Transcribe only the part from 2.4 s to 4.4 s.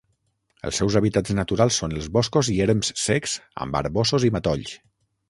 i erms secs amb arboços i